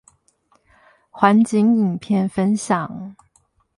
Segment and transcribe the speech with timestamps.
[1.11, 3.15] 環景影片分享